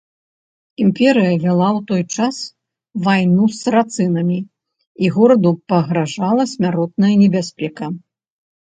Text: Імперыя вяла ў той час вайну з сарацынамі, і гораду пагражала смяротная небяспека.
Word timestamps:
Імперыя 0.85 1.33
вяла 1.43 1.67
ў 1.73 1.81
той 1.91 2.03
час 2.23 2.35
вайну 3.09 3.43
з 3.53 3.61
сарацынамі, 3.63 4.39
і 5.05 5.15
гораду 5.19 5.51
пагражала 5.71 6.43
смяротная 6.57 7.15
небяспека. 7.23 7.85